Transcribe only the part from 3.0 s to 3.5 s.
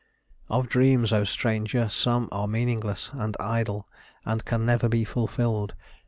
And